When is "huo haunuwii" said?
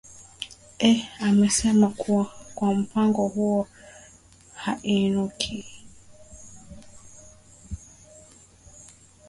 3.27-5.65